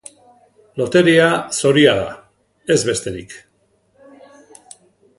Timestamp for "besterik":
2.91-3.39